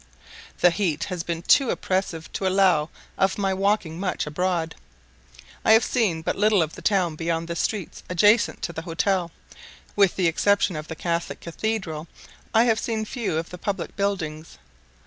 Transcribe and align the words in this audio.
The 0.61 0.71
heat 0.71 1.03
has 1.03 1.21
been 1.21 1.43
too 1.43 1.69
oppressive 1.69 2.33
to 2.33 2.47
allow 2.47 2.89
of 3.19 3.37
my 3.37 3.53
walking 3.53 3.99
much 3.99 4.25
abroad. 4.25 4.73
I 5.63 5.73
have 5.73 5.83
seen 5.85 6.23
but 6.23 6.35
little 6.35 6.63
of 6.63 6.73
the 6.73 6.81
town 6.81 7.15
beyond 7.15 7.47
the 7.47 7.55
streets 7.55 8.01
adjacent 8.09 8.63
to 8.63 8.73
the 8.73 8.81
hotel: 8.81 9.29
with 9.95 10.15
the 10.15 10.25
exception 10.25 10.75
of 10.75 10.87
the 10.87 10.95
Catholic 10.95 11.39
Cathedral, 11.39 12.07
I 12.51 12.63
have 12.63 12.79
seen 12.79 13.05
few 13.05 13.37
of 13.37 13.51
the 13.51 13.59
public 13.59 13.95
buildings. 13.95 14.57